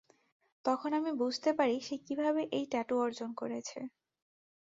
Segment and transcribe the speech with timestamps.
[0.65, 3.79] তখন আমি বুঝতে পারি সে কীভাবে এই ট্যাটু অর্জন করেছে।